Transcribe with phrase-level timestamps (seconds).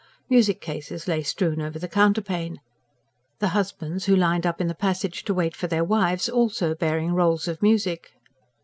[0.31, 2.57] Music cases lay strewn over the counterpane;
[3.37, 7.13] the husbands who lined up in the passage, to wait for their wives, also bearing
[7.13, 8.09] rolls of music.